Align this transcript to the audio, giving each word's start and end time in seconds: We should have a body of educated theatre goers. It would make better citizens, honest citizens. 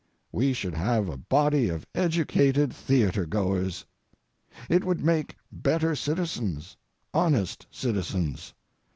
We 0.31 0.53
should 0.53 0.73
have 0.73 1.07
a 1.09 1.15
body 1.17 1.69
of 1.69 1.85
educated 1.93 2.73
theatre 2.73 3.27
goers. 3.27 3.85
It 4.67 4.83
would 4.83 5.05
make 5.05 5.35
better 5.51 5.95
citizens, 5.95 6.75
honest 7.13 7.67
citizens. 7.69 8.55